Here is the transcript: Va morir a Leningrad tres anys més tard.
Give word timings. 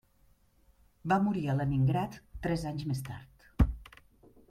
Va 1.13 1.19
morir 1.27 1.45
a 1.53 1.57
Leningrad 1.59 2.19
tres 2.47 2.67
anys 2.73 2.91
més 2.93 3.07
tard. 3.13 3.51